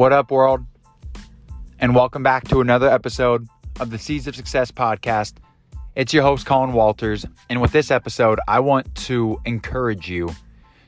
What 0.00 0.14
up, 0.14 0.30
world? 0.30 0.64
And 1.78 1.94
welcome 1.94 2.22
back 2.22 2.48
to 2.48 2.62
another 2.62 2.88
episode 2.88 3.46
of 3.80 3.90
the 3.90 3.98
Seeds 3.98 4.26
of 4.26 4.34
Success 4.34 4.70
podcast. 4.70 5.34
It's 5.94 6.14
your 6.14 6.22
host, 6.22 6.46
Colin 6.46 6.72
Walters. 6.72 7.26
And 7.50 7.60
with 7.60 7.72
this 7.72 7.90
episode, 7.90 8.40
I 8.48 8.60
want 8.60 8.94
to 8.94 9.38
encourage 9.44 10.08
you 10.08 10.30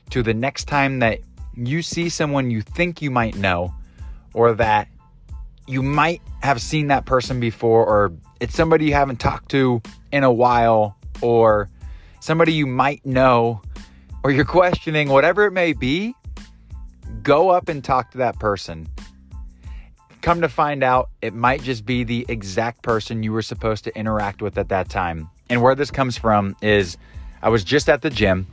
to 0.09 0.23
the 0.23 0.33
next 0.33 0.65
time 0.65 0.97
that 0.97 1.19
you 1.55 1.83
see 1.83 2.09
someone 2.09 2.49
you 2.49 2.63
think 2.63 3.03
you 3.03 3.11
might 3.11 3.35
know, 3.35 3.71
or 4.33 4.51
that 4.55 4.87
you 5.67 5.83
might 5.83 6.23
have 6.41 6.59
seen 6.59 6.87
that 6.87 7.05
person 7.05 7.39
before, 7.39 7.85
or 7.85 8.13
it's 8.39 8.55
somebody 8.55 8.85
you 8.85 8.93
haven't 8.95 9.19
talked 9.19 9.51
to 9.51 9.79
in 10.11 10.23
a 10.23 10.33
while, 10.33 10.97
or 11.21 11.69
somebody 12.19 12.53
you 12.53 12.65
might 12.65 13.05
know, 13.05 13.61
or 14.23 14.31
you're 14.31 14.43
questioning, 14.43 15.09
whatever 15.09 15.45
it 15.45 15.51
may 15.51 15.73
be, 15.73 16.15
go 17.21 17.51
up 17.51 17.69
and 17.69 17.83
talk 17.83 18.09
to 18.09 18.17
that 18.17 18.39
person. 18.39 18.87
Come 20.23 20.39
to 20.39 20.47
find 20.47 20.85
out, 20.85 21.09
it 21.21 21.33
might 21.33 21.61
just 21.63 21.85
be 21.85 22.05
the 22.05 22.25
exact 22.29 22.81
person 22.81 23.23
you 23.23 23.33
were 23.33 23.41
supposed 23.41 23.83
to 23.83 23.93
interact 23.93 24.41
with 24.41 24.57
at 24.57 24.69
that 24.69 24.87
time. 24.87 25.29
And 25.49 25.61
where 25.61 25.75
this 25.75 25.91
comes 25.91 26.17
from 26.17 26.55
is 26.61 26.97
I 27.41 27.49
was 27.49 27.65
just 27.65 27.89
at 27.89 28.03
the 28.03 28.09
gym 28.09 28.47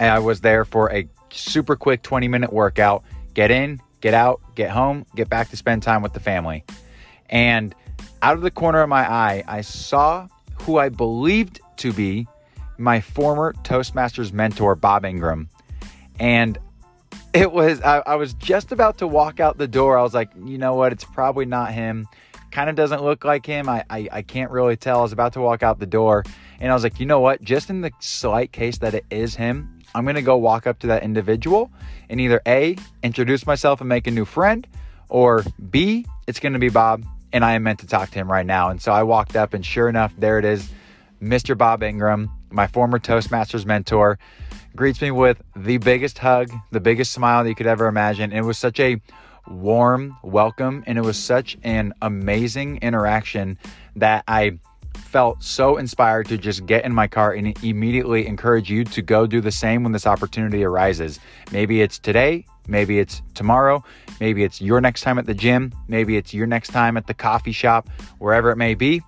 and 0.00 0.10
I 0.10 0.18
was 0.18 0.40
there 0.40 0.64
for 0.64 0.92
a 0.92 1.06
super 1.30 1.76
quick 1.76 2.02
20 2.02 2.26
minute 2.26 2.52
workout. 2.52 3.04
Get 3.34 3.52
in, 3.52 3.80
get 4.00 4.12
out, 4.12 4.40
get 4.56 4.70
home, 4.70 5.06
get 5.14 5.28
back 5.28 5.50
to 5.50 5.56
spend 5.56 5.84
time 5.84 6.02
with 6.02 6.14
the 6.14 6.20
family. 6.20 6.64
And 7.30 7.76
out 8.20 8.34
of 8.34 8.42
the 8.42 8.50
corner 8.50 8.82
of 8.82 8.88
my 8.88 9.08
eye, 9.08 9.44
I 9.46 9.60
saw 9.60 10.26
who 10.62 10.78
I 10.78 10.88
believed 10.88 11.60
to 11.76 11.92
be 11.92 12.26
my 12.76 13.00
former 13.00 13.52
Toastmasters 13.62 14.32
mentor, 14.32 14.74
Bob 14.74 15.04
Ingram. 15.04 15.48
And 16.18 16.58
it 17.34 17.52
was 17.52 17.80
I, 17.82 18.02
I, 18.06 18.14
was 18.16 18.34
just 18.34 18.72
about 18.72 18.98
to 18.98 19.06
walk 19.06 19.40
out 19.40 19.58
the 19.58 19.68
door. 19.68 19.98
I 19.98 20.02
was 20.02 20.14
like 20.14 20.30
you 20.44 20.58
know 20.58 20.74
what? 20.74 20.92
It's 20.92 21.04
probably 21.04 21.44
not 21.44 21.72
him. 21.72 22.06
Kind 22.50 22.70
of 22.70 22.76
doesn't 22.76 23.02
look 23.02 23.24
like 23.24 23.44
him. 23.44 23.68
I, 23.68 23.84
I, 23.90 24.08
I 24.10 24.22
can't 24.22 24.50
really 24.50 24.76
tell. 24.76 25.00
I 25.00 25.02
was 25.02 25.12
about 25.12 25.34
to 25.34 25.40
walk 25.40 25.62
out 25.62 25.78
the 25.78 25.86
door 25.86 26.24
and 26.60 26.70
i 26.70 26.74
was 26.74 26.82
like 26.82 26.98
you 27.00 27.06
know 27.06 27.20
what? 27.20 27.42
Just 27.42 27.70
in 27.70 27.80
the 27.80 27.92
slight 28.00 28.52
case 28.52 28.78
that 28.78 28.94
it 28.94 29.04
is 29.10 29.34
him 29.34 29.78
i'm 29.94 30.04
gonna 30.04 30.22
go 30.22 30.36
walk 30.36 30.66
up 30.66 30.78
to 30.80 30.86
that 30.88 31.02
individual 31.02 31.70
and 32.08 32.20
either 32.20 32.40
a 32.46 32.76
introduce 33.02 33.46
myself 33.46 33.80
and 33.80 33.88
make 33.88 34.06
a 34.06 34.10
new 34.10 34.24
friend 34.24 34.66
or 35.08 35.44
b 35.70 36.04
it's 36.26 36.40
gonna 36.40 36.58
be 36.58 36.68
bob 36.68 37.04
and 37.32 37.44
i 37.44 37.54
am 37.54 37.62
meant 37.62 37.78
to 37.78 37.86
talk 37.86 38.10
to 38.10 38.18
him 38.18 38.30
right 38.30 38.46
now. 38.46 38.70
And 38.70 38.80
so 38.80 38.92
i 38.92 39.02
walked 39.02 39.36
up 39.36 39.54
and 39.54 39.64
sure 39.64 39.88
enough 39.88 40.12
there 40.18 40.38
it 40.38 40.44
is 40.44 40.70
mr 41.22 41.56
bob 41.56 41.82
ingram 41.82 42.30
my 42.50 42.66
former 42.66 42.98
toastmasters 42.98 43.64
mentor 43.64 44.18
greets 44.78 45.02
me 45.02 45.10
with 45.10 45.42
the 45.56 45.76
biggest 45.78 46.18
hug, 46.18 46.52
the 46.70 46.78
biggest 46.78 47.10
smile 47.10 47.42
that 47.42 47.48
you 47.48 47.54
could 47.56 47.66
ever 47.66 47.88
imagine. 47.88 48.30
it 48.30 48.42
was 48.42 48.56
such 48.56 48.78
a 48.78 49.00
warm 49.48 50.16
welcome 50.22 50.84
and 50.86 50.96
it 50.96 51.00
was 51.00 51.18
such 51.18 51.58
an 51.64 51.92
amazing 52.00 52.76
interaction 52.76 53.58
that 53.96 54.22
I 54.28 54.60
felt 54.94 55.42
so 55.42 55.78
inspired 55.78 56.28
to 56.28 56.38
just 56.38 56.64
get 56.64 56.84
in 56.84 56.94
my 56.94 57.08
car 57.08 57.32
and 57.32 57.60
immediately 57.64 58.24
encourage 58.24 58.70
you 58.70 58.84
to 58.84 59.02
go 59.02 59.26
do 59.26 59.40
the 59.40 59.50
same 59.50 59.82
when 59.82 59.90
this 59.90 60.06
opportunity 60.06 60.62
arises. 60.62 61.18
Maybe 61.50 61.82
it's 61.82 61.98
today, 61.98 62.46
maybe 62.68 63.00
it's 63.00 63.20
tomorrow, 63.34 63.82
maybe 64.20 64.44
it's 64.44 64.60
your 64.60 64.80
next 64.80 65.00
time 65.00 65.18
at 65.18 65.26
the 65.26 65.34
gym, 65.34 65.72
maybe 65.88 66.16
it's 66.16 66.32
your 66.32 66.46
next 66.46 66.68
time 66.68 66.96
at 66.96 67.08
the 67.08 67.14
coffee 67.14 67.50
shop, 67.50 67.88
wherever 68.18 68.48
it 68.52 68.56
may 68.56 68.74
be. 68.74 69.02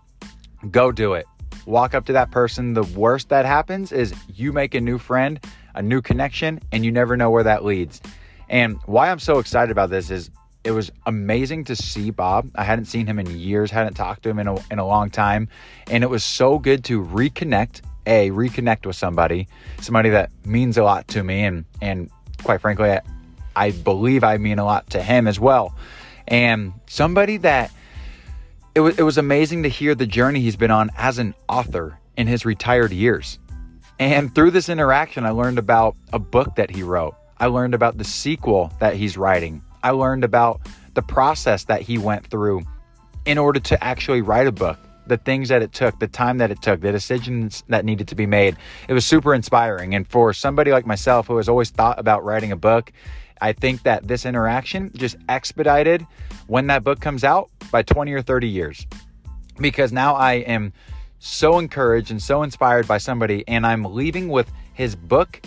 Go 0.72 0.90
do 0.90 1.14
it. 1.14 1.26
Walk 1.64 1.94
up 1.94 2.06
to 2.06 2.12
that 2.14 2.32
person. 2.32 2.74
The 2.74 2.82
worst 2.82 3.28
that 3.28 3.44
happens 3.44 3.92
is 3.92 4.12
you 4.34 4.52
make 4.52 4.74
a 4.74 4.80
new 4.80 4.98
friend 4.98 5.38
a 5.74 5.82
new 5.82 6.00
connection, 6.00 6.60
and 6.72 6.84
you 6.84 6.92
never 6.92 7.16
know 7.16 7.30
where 7.30 7.44
that 7.44 7.64
leads. 7.64 8.00
And 8.48 8.78
why 8.86 9.10
I'm 9.10 9.18
so 9.18 9.38
excited 9.38 9.70
about 9.70 9.90
this 9.90 10.10
is 10.10 10.30
it 10.64 10.72
was 10.72 10.90
amazing 11.06 11.64
to 11.64 11.76
see 11.76 12.10
Bob. 12.10 12.50
I 12.54 12.64
hadn't 12.64 12.84
seen 12.86 13.06
him 13.06 13.18
in 13.18 13.38
years, 13.38 13.70
hadn't 13.70 13.94
talked 13.94 14.24
to 14.24 14.28
him 14.28 14.38
in 14.38 14.48
a, 14.48 14.56
in 14.70 14.78
a 14.78 14.86
long 14.86 15.08
time. 15.08 15.48
And 15.86 16.04
it 16.04 16.08
was 16.08 16.22
so 16.22 16.58
good 16.58 16.84
to 16.84 17.02
reconnect, 17.02 17.80
A, 18.06 18.30
reconnect 18.30 18.84
with 18.84 18.96
somebody, 18.96 19.48
somebody 19.80 20.10
that 20.10 20.30
means 20.44 20.76
a 20.76 20.82
lot 20.82 21.08
to 21.08 21.22
me. 21.22 21.44
And, 21.44 21.64
and 21.80 22.10
quite 22.42 22.60
frankly, 22.60 22.90
I, 22.90 23.00
I 23.56 23.70
believe 23.70 24.22
I 24.22 24.36
mean 24.36 24.58
a 24.58 24.64
lot 24.64 24.90
to 24.90 25.02
him 25.02 25.26
as 25.26 25.40
well. 25.40 25.74
And 26.28 26.74
somebody 26.86 27.38
that 27.38 27.72
it 28.74 28.80
was, 28.80 28.98
it 28.98 29.02
was 29.02 29.18
amazing 29.18 29.62
to 29.64 29.68
hear 29.68 29.94
the 29.94 30.06
journey 30.06 30.40
he's 30.40 30.56
been 30.56 30.70
on 30.70 30.90
as 30.96 31.18
an 31.18 31.34
author 31.48 31.98
in 32.16 32.26
his 32.26 32.44
retired 32.44 32.92
years. 32.92 33.38
And 34.00 34.34
through 34.34 34.52
this 34.52 34.70
interaction, 34.70 35.26
I 35.26 35.30
learned 35.30 35.58
about 35.58 35.94
a 36.14 36.18
book 36.18 36.56
that 36.56 36.70
he 36.70 36.82
wrote. 36.82 37.14
I 37.38 37.46
learned 37.46 37.74
about 37.74 37.98
the 37.98 38.04
sequel 38.04 38.72
that 38.80 38.96
he's 38.96 39.18
writing. 39.18 39.62
I 39.82 39.90
learned 39.90 40.24
about 40.24 40.62
the 40.94 41.02
process 41.02 41.64
that 41.64 41.82
he 41.82 41.98
went 41.98 42.26
through 42.26 42.62
in 43.26 43.36
order 43.36 43.60
to 43.60 43.84
actually 43.84 44.22
write 44.22 44.46
a 44.46 44.52
book, 44.52 44.78
the 45.06 45.18
things 45.18 45.50
that 45.50 45.60
it 45.60 45.74
took, 45.74 45.98
the 46.00 46.08
time 46.08 46.38
that 46.38 46.50
it 46.50 46.62
took, 46.62 46.80
the 46.80 46.92
decisions 46.92 47.62
that 47.68 47.84
needed 47.84 48.08
to 48.08 48.14
be 48.14 48.24
made. 48.24 48.56
It 48.88 48.94
was 48.94 49.04
super 49.04 49.34
inspiring. 49.34 49.94
And 49.94 50.08
for 50.08 50.32
somebody 50.32 50.72
like 50.72 50.86
myself 50.86 51.26
who 51.26 51.36
has 51.36 51.46
always 51.46 51.68
thought 51.68 51.98
about 51.98 52.24
writing 52.24 52.52
a 52.52 52.56
book, 52.56 52.90
I 53.42 53.52
think 53.52 53.82
that 53.82 54.08
this 54.08 54.24
interaction 54.24 54.92
just 54.94 55.16
expedited 55.28 56.06
when 56.46 56.68
that 56.68 56.84
book 56.84 57.00
comes 57.00 57.22
out 57.22 57.50
by 57.70 57.82
20 57.82 58.12
or 58.14 58.22
30 58.22 58.48
years. 58.48 58.86
Because 59.58 59.92
now 59.92 60.14
I 60.14 60.34
am 60.36 60.72
so 61.20 61.58
encouraged 61.58 62.10
and 62.10 62.20
so 62.20 62.42
inspired 62.42 62.88
by 62.88 62.98
somebody, 62.98 63.44
and 63.46 63.66
I'm 63.66 63.84
leaving 63.84 64.28
with 64.28 64.50
his 64.72 64.96
book 64.96 65.40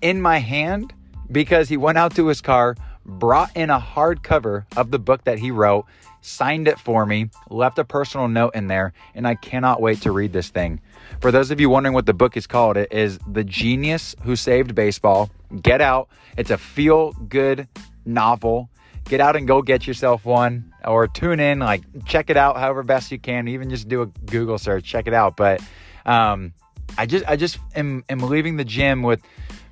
in 0.00 0.22
my 0.22 0.38
hand 0.38 0.94
because 1.30 1.68
he 1.68 1.76
went 1.76 1.98
out 1.98 2.14
to 2.14 2.28
his 2.28 2.40
car, 2.40 2.76
brought 3.04 3.54
in 3.56 3.68
a 3.68 3.78
hardcover 3.78 4.64
of 4.76 4.90
the 4.90 4.98
book 4.98 5.24
that 5.24 5.38
he 5.38 5.50
wrote, 5.50 5.84
signed 6.20 6.68
it 6.68 6.78
for 6.78 7.04
me, 7.04 7.28
left 7.50 7.78
a 7.78 7.84
personal 7.84 8.28
note 8.28 8.54
in 8.54 8.68
there, 8.68 8.92
and 9.14 9.26
I 9.26 9.34
cannot 9.34 9.80
wait 9.80 10.00
to 10.02 10.12
read 10.12 10.32
this 10.32 10.48
thing. 10.48 10.80
For 11.20 11.30
those 11.30 11.50
of 11.50 11.60
you 11.60 11.70
wondering 11.70 11.94
what 11.94 12.06
the 12.06 12.14
book 12.14 12.36
is 12.36 12.46
called, 12.46 12.76
it 12.76 12.92
is 12.92 13.18
The 13.32 13.44
Genius 13.44 14.14
Who 14.22 14.36
Saved 14.36 14.74
Baseball. 14.74 15.30
Get 15.60 15.80
out. 15.80 16.08
It's 16.36 16.50
a 16.50 16.58
feel 16.58 17.12
good 17.12 17.68
novel. 18.04 18.70
Get 19.08 19.20
out 19.20 19.36
and 19.36 19.46
go 19.46 19.62
get 19.62 19.86
yourself 19.86 20.24
one 20.24 20.72
or 20.84 21.06
tune 21.06 21.38
in, 21.38 21.60
like 21.60 21.82
check 22.04 22.28
it 22.28 22.36
out 22.36 22.56
however 22.56 22.82
best 22.82 23.12
you 23.12 23.18
can. 23.18 23.46
Even 23.48 23.70
just 23.70 23.88
do 23.88 24.02
a 24.02 24.06
Google 24.06 24.58
search, 24.58 24.84
check 24.84 25.06
it 25.06 25.14
out. 25.14 25.36
But 25.36 25.60
um, 26.04 26.52
I 26.98 27.06
just 27.06 27.24
I 27.28 27.36
just 27.36 27.58
am, 27.74 28.04
am 28.08 28.18
leaving 28.18 28.56
the 28.56 28.64
gym 28.64 29.02
with 29.02 29.22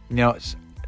you 0.09 0.17
know 0.17 0.37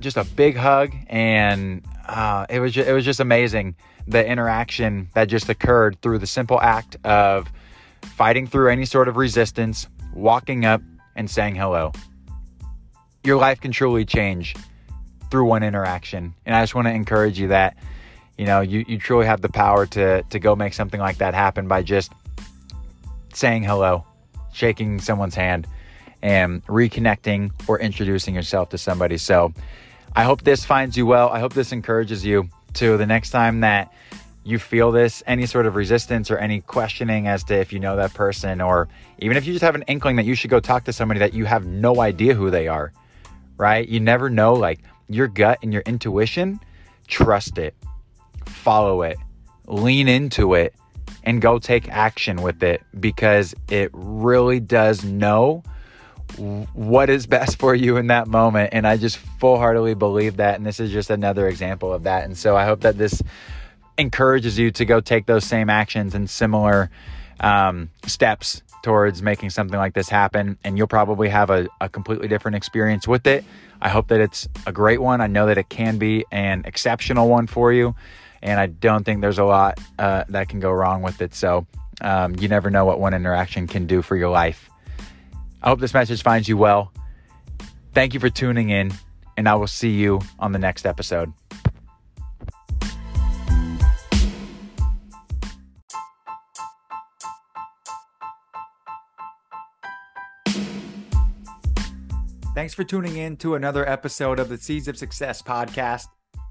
just 0.00 0.16
a 0.16 0.24
big 0.24 0.56
hug, 0.56 0.94
and 1.08 1.82
uh, 2.06 2.46
it 2.48 2.60
was 2.60 2.72
just, 2.72 2.88
it 2.88 2.92
was 2.92 3.04
just 3.04 3.20
amazing 3.20 3.74
the 4.06 4.24
interaction 4.24 5.08
that 5.14 5.24
just 5.24 5.48
occurred 5.48 6.00
through 6.00 6.18
the 6.18 6.26
simple 6.26 6.60
act 6.60 6.96
of 7.04 7.48
fighting 8.02 8.46
through 8.46 8.70
any 8.70 8.84
sort 8.84 9.08
of 9.08 9.16
resistance, 9.16 9.88
walking 10.14 10.64
up 10.64 10.80
and 11.16 11.28
saying 11.28 11.56
hello. 11.56 11.92
Your 13.24 13.38
life 13.38 13.60
can 13.60 13.72
truly 13.72 14.04
change 14.04 14.54
through 15.30 15.46
one 15.46 15.64
interaction, 15.64 16.34
and 16.44 16.54
I 16.54 16.62
just 16.62 16.74
want 16.74 16.86
to 16.86 16.92
encourage 16.92 17.40
you 17.40 17.48
that 17.48 17.76
you 18.38 18.44
know, 18.44 18.60
you, 18.60 18.84
you 18.86 18.98
truly 18.98 19.26
have 19.26 19.41
the 19.41 19.48
power 19.48 19.86
to, 19.86 20.22
to 20.22 20.38
go 20.38 20.54
make 20.54 20.74
something 20.74 21.00
like 21.00 21.19
that 21.19 21.34
happen 21.34 21.69
by 21.69 21.82
just 21.82 22.12
saying 23.32 23.62
hello, 23.62 24.04
shaking 24.52 25.00
someone's 25.00 25.34
hand, 25.34 25.66
and 26.22 26.64
reconnecting 26.66 27.50
or 27.69 27.78
introducing 27.78 28.34
yourself 28.34 28.69
to 28.70 28.78
somebody. 28.78 29.16
So 29.16 29.52
I 30.14 30.24
hope 30.24 30.42
this 30.42 30.64
finds 30.64 30.97
you 30.97 31.06
well. 31.06 31.28
I 31.30 31.38
hope 31.38 31.54
this 31.54 31.72
encourages 31.72 32.24
you 32.24 32.48
to 32.74 32.97
the 32.97 33.06
next 33.06 33.30
time 33.30 33.60
that 33.60 33.92
you 34.44 34.58
feel 34.58 34.92
this, 34.92 35.22
any 35.26 35.44
sort 35.44 35.66
of 35.66 35.74
resistance 35.74 36.30
or 36.30 36.38
any 36.38 36.60
questioning 36.60 37.26
as 37.26 37.42
to 37.44 37.54
if 37.58 37.72
you 37.72 37.80
know 37.80 37.97
that 37.97 38.14
person, 38.14 38.60
or 38.60 38.86
even 39.18 39.36
if 39.36 39.47
you 39.47 39.53
just 39.53 39.64
have 39.64 39.74
an 39.74 39.82
inkling 39.88 40.16
that 40.16 40.24
you 40.24 40.34
should 40.34 40.50
go 40.50 40.60
talk 40.60 40.84
to 40.84 40.92
somebody 40.92 41.18
that 41.18 41.34
you 41.34 41.44
have 41.44 41.66
no 41.66 42.00
idea 42.00 42.32
who 42.32 42.50
they 42.50 42.68
are, 42.68 42.92
right? 43.56 43.88
You 43.88 43.98
never 43.98 44.30
know, 44.30 44.54
like 44.54 44.80
your 45.09 45.27
gut 45.27 45.59
and 45.62 45.72
your 45.72 45.83
intuition, 45.83 46.60
trust 47.09 47.59
it 47.59 47.74
follow 48.47 49.03
it, 49.03 49.19
lean 49.66 50.09
into 50.09 50.54
it, 50.54 50.75
and 51.22 51.43
go 51.43 51.59
take 51.59 51.89
action 51.89 52.41
with 52.43 52.63
it 52.63 52.83
because 52.98 53.54
it 53.69 53.91
really 53.93 54.60
does 54.60 55.04
know 55.04 55.63
what 56.72 57.10
is 57.10 57.27
best 57.27 57.59
for 57.59 57.75
you 57.75 57.97
in 57.97 58.09
that 58.09 58.28
moment. 58.28 58.71
And 58.72 58.87
I 58.87 58.97
just 58.97 59.16
full 59.16 59.59
heartedly 59.59 59.95
believe 59.95 60.37
that. 60.37 60.57
And 60.57 60.66
this 60.66 60.81
is 60.81 60.91
just 60.91 61.10
another 61.10 61.48
example 61.48 61.93
of 61.93 62.04
that. 62.04 62.25
And 62.25 62.37
so 62.37 62.57
I 62.57 62.65
hope 62.65 62.81
that 62.81 62.98
this 62.98 63.22
encourages 63.98 64.59
you 64.59 64.71
to 64.72 64.84
go 64.84 65.01
take 65.01 65.27
those 65.27 65.45
same 65.45 65.71
actions 65.71 66.15
and 66.15 66.28
similar 66.28 66.91
um, 67.41 67.91
steps 68.07 68.63
towards 68.83 69.22
making 69.22 69.51
something 69.51 69.78
like 69.78 69.95
this 69.95 70.09
happen. 70.09 70.59
And 70.63 70.77
you'll 70.78 70.87
probably 70.87 71.28
have 71.28 71.51
a, 71.51 71.69
a 71.81 71.89
completely 71.89 72.28
different 72.28 72.57
experience 72.57 73.09
with 73.09 73.27
it. 73.27 73.45
I 73.81 73.89
hope 73.89 74.09
that 74.09 74.21
it's 74.21 74.48
a 74.66 74.72
great 74.72 75.01
one. 75.01 75.21
I 75.21 75.27
know 75.27 75.47
that 75.47 75.59
it 75.59 75.69
can 75.69 75.98
be 75.98 76.25
an 76.31 76.63
exceptional 76.66 77.28
one 77.28 77.47
for 77.47 77.72
you 77.72 77.95
and 78.47 78.60
I 78.60 78.66
don't 78.66 79.04
think 79.04 79.21
there's 79.21 79.41
a 79.41 79.45
lot 79.45 79.78
uh, 79.98 80.25
that 80.28 80.48
can 80.48 80.60
go 80.60 80.71
wrong 80.71 81.03
with 81.03 81.21
it. 81.21 81.34
So 81.34 81.66
um, 82.01 82.37
you 82.37 82.47
never 82.48 82.71
know 82.71 82.84
what 82.84 83.01
one 83.01 83.13
interaction 83.13 83.66
can 83.66 83.87
do 83.87 84.03
for 84.03 84.16
your 84.16 84.31
life. 84.31 84.71
I 85.63 85.69
hope 85.69 85.81
this 85.81 85.93
message 85.93 86.22
finds 86.22 86.48
you 86.48 86.57
well. 86.57 86.93
Thank 87.93 88.15
you 88.15 88.21
for 88.21 88.31
tuning 88.31 88.71
in, 88.71 88.93
and 89.37 89.48
I 89.48 89.57
will 89.57 89.66
see 89.66 89.91
you 89.91 90.21
on 90.39 90.53
the 90.53 90.60
next 90.60 90.87
episode. 90.87 91.33
Thanks 102.54 102.72
for 102.72 102.84
tuning 102.84 103.16
in 103.16 103.37
to 103.39 103.54
another 103.54 103.87
episode 103.87 104.39
of 104.39 104.48
the 104.48 104.57
Seeds 104.57 104.89
of 104.89 104.97
Success 104.97 105.43
podcast. 105.43 106.07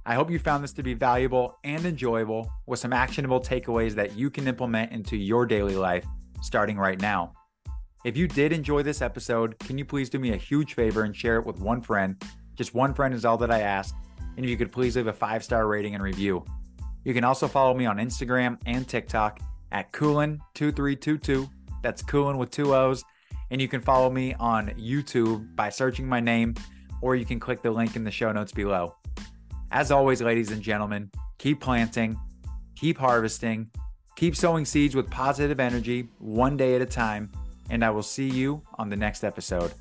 I 0.07 0.13
hope 0.13 0.29
you 0.29 0.37
found 0.37 0.63
this 0.63 0.73
to 0.73 0.83
be 0.83 0.93
valuable 0.93 1.57
and 1.63 1.83
enjoyable 1.83 2.51
with 2.67 2.79
some 2.79 2.93
actionable 2.93 3.41
takeaways 3.41 3.93
that 3.93 4.15
you 4.15 4.29
can 4.29 4.47
implement 4.47 4.91
into 4.91 5.17
your 5.17 5.47
daily 5.47 5.75
life 5.75 6.05
starting 6.41 6.77
right 6.77 7.01
now. 7.01 7.33
If 8.03 8.15
you 8.15 8.27
did 8.27 8.53
enjoy 8.53 8.83
this 8.83 9.01
episode, 9.01 9.57
can 9.57 9.79
you 9.79 9.85
please 9.85 10.11
do 10.11 10.19
me 10.19 10.33
a 10.33 10.37
huge 10.37 10.75
favor 10.75 11.05
and 11.05 11.15
share 11.15 11.37
it 11.37 11.45
with 11.45 11.59
one 11.59 11.81
friend? 11.81 12.21
Just 12.53 12.75
one 12.75 12.93
friend 12.93 13.15
is 13.15 13.25
all 13.25 13.37
that 13.37 13.49
I 13.49 13.61
ask. 13.61 13.95
And 14.37 14.45
if 14.45 14.49
you 14.51 14.57
could 14.57 14.71
please 14.71 14.95
leave 14.95 15.07
a 15.07 15.13
five 15.13 15.43
star 15.43 15.67
rating 15.67 15.95
and 15.95 16.03
review. 16.03 16.45
You 17.03 17.15
can 17.15 17.23
also 17.23 17.47
follow 17.47 17.73
me 17.73 17.87
on 17.87 17.97
Instagram 17.97 18.59
and 18.67 18.87
TikTok 18.87 19.39
at 19.71 19.91
Coolin2322. 19.91 21.49
That's 21.81 22.03
Coolin 22.03 22.37
with 22.37 22.51
two 22.51 22.75
O's. 22.75 23.03
And 23.49 23.59
you 23.59 23.67
can 23.67 23.81
follow 23.81 24.11
me 24.11 24.35
on 24.35 24.69
YouTube 24.71 25.55
by 25.55 25.69
searching 25.69 26.07
my 26.07 26.19
name, 26.19 26.53
or 27.01 27.15
you 27.15 27.25
can 27.25 27.39
click 27.39 27.63
the 27.63 27.71
link 27.71 27.95
in 27.95 28.03
the 28.03 28.11
show 28.11 28.31
notes 28.31 28.51
below. 28.51 28.95
As 29.71 29.91
always, 29.91 30.21
ladies 30.21 30.51
and 30.51 30.61
gentlemen, 30.61 31.09
keep 31.37 31.59
planting, 31.59 32.17
keep 32.75 32.97
harvesting, 32.97 33.69
keep 34.15 34.35
sowing 34.35 34.65
seeds 34.65 34.95
with 34.95 35.09
positive 35.09 35.59
energy 35.59 36.09
one 36.19 36.55
day 36.55 36.75
at 36.75 36.81
a 36.81 36.85
time, 36.85 37.31
and 37.69 37.83
I 37.83 37.89
will 37.89 38.03
see 38.03 38.29
you 38.29 38.61
on 38.75 38.89
the 38.89 38.95
next 38.95 39.23
episode. 39.23 39.73